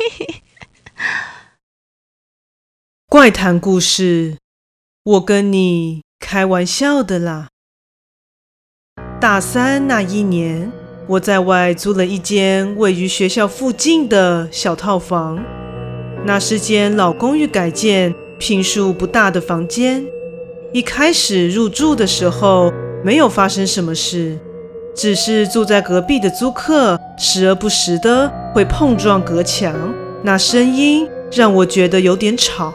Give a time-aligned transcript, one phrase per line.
[3.08, 4.38] 怪谈故事，
[5.02, 7.48] 我跟你开玩笑的啦。
[9.20, 10.72] 大三那一年，
[11.08, 15.44] 我在外租了一间位于学校附近的小套房，
[16.24, 20.06] 那是间老公寓改建、平数不大的房间。
[20.72, 22.72] 一开始入住的时候，
[23.04, 24.38] 没有发生什么事，
[24.94, 29.74] 只是住在隔壁的租客时而不时的会碰撞隔墙，
[30.22, 32.74] 那声音让我觉得有点吵。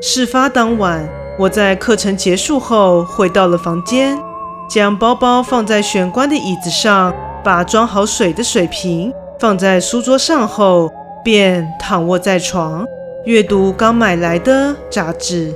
[0.00, 4.18] 事发当晚，我在课程结束后回到了房间，
[4.68, 10.90] 将包包放在玄关的椅子上，把装好水的水瓶放在书桌上后，
[11.24, 12.84] 便躺卧在床，
[13.24, 15.54] 阅读刚买来的杂志。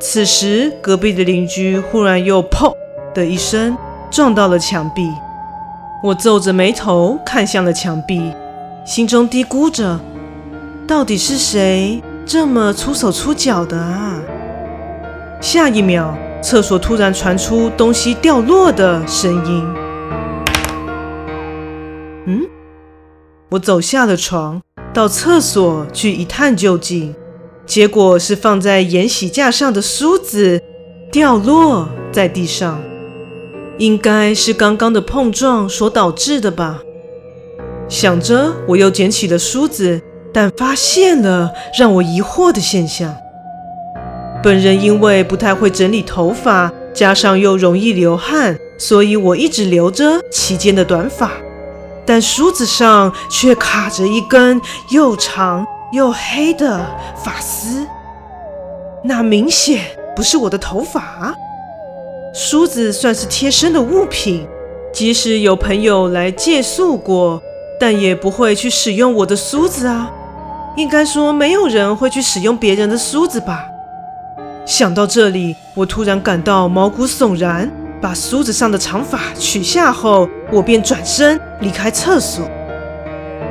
[0.00, 2.72] 此时，隔壁的邻居忽然又“砰”
[3.14, 3.76] 的一声
[4.10, 5.12] 撞到了墙壁，
[6.02, 8.32] 我皱着眉头看向了墙壁，
[8.86, 10.00] 心中嘀咕着：
[10.88, 12.02] 到底是谁？
[12.24, 14.18] 这么粗手粗脚的啊！
[15.42, 19.74] 下一秒，厕所突然传出东西掉落的声音。
[22.24, 22.46] 嗯，
[23.50, 24.62] 我走下了床，
[24.94, 27.14] 到厕所去一探究竟。
[27.66, 30.60] 结果是放在砚洗架上的梳子
[31.12, 32.80] 掉落在地上，
[33.80, 36.78] 应该是刚刚的碰撞所导致的吧。
[37.88, 40.00] 想着，我又捡起了梳子。
[40.32, 43.12] 但发现了让我疑惑的现象。
[44.44, 51.32] 本人因为不太会整理头发，加上又容易流汗，所以我一直留着齐肩的短发。
[52.06, 56.78] 但梳子上却卡着一根又长又黑的
[57.24, 57.84] 发丝，
[59.02, 61.34] 那明显不是我的头发。
[62.32, 64.46] 梳子算是贴身的物品，
[64.92, 67.42] 即使有朋友来借宿过，
[67.78, 70.10] 但也不会去使用我的梳子啊。
[70.76, 73.66] 应该说，没有人会去使用别人的梳子吧？
[74.64, 77.70] 想到这里，我突然感到毛骨悚然。
[78.00, 82.48] 把梳子上的长发取下后，我便转身离开厕所，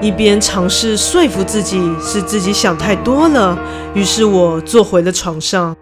[0.01, 3.56] 一边尝试说服自己是自己想太多了。
[3.94, 5.78] 于是我坐回了床上。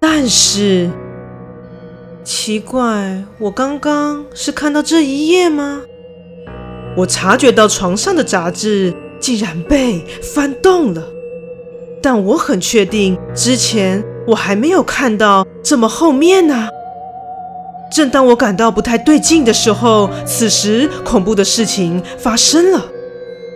[0.00, 0.90] 但是，
[2.24, 5.82] 奇怪，我刚刚是看到这一页吗？
[6.96, 8.94] 我察觉到床上的杂志。
[9.20, 11.06] 竟然被翻动了，
[12.02, 16.70] 但我很确定，之前我还没有看到这么后面呢。
[17.92, 22.82] 正当我感到不太对劲的时候，此时恐怖的事情发生了。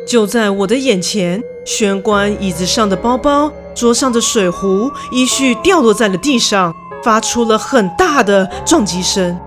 [0.07, 9.39] 就在我的眼前，玄关椅子上的包包、桌上的水壶依序掉落在了地上，发出了很大的撞击声。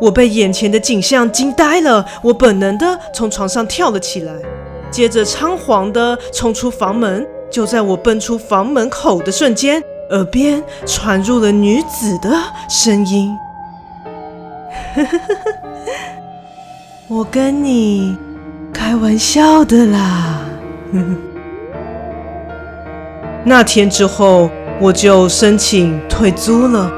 [0.00, 4.32] 我被眼前的景象惊呆了，我本能的从床上跳了起来。
[4.90, 12.30] 接着仓皇的冲出房门，就在我奔出房门口的瞬间，耳边传入了女子的
[12.68, 13.36] 声音
[17.08, 18.16] ：“我跟你
[18.72, 20.40] 开玩笑的啦。
[23.44, 24.50] ”那天之后，
[24.80, 26.92] 我就申请退租了，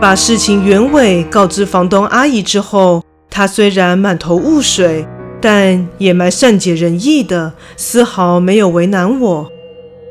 [0.00, 5.06] 把事情原委告知房东阿姨之后，她虽然满头雾水。
[5.42, 9.50] 但也蛮善解人意的，丝毫没有为难我。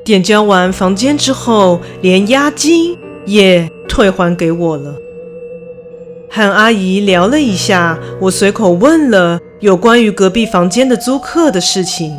[0.04, 2.98] 点交完房间之后，连押金
[3.28, 4.96] 也退还给我了。
[6.32, 12.18] 和阿姨聊了一下，我随口问了有关于隔壁房间的租客的事情。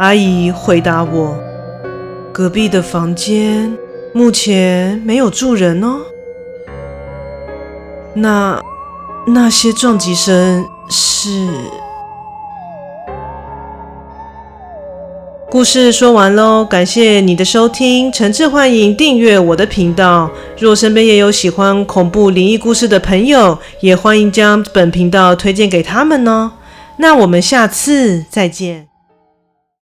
[0.00, 1.38] 阿姨回答我
[2.32, 3.76] ：“隔壁的房间
[4.12, 6.00] 目前没有住人哦。”
[8.14, 8.60] 那
[9.26, 11.48] 那些撞击声是？
[15.48, 20.30] 故事说完喽，感谢你的收听，诚挚欢迎订阅我的频道。
[20.56, 26.52] 若身边也有喜欢恐怖灵异故事的朋友，也欢迎将本频道推荐给他们哦。
[26.98, 28.89] 那我们下次再见。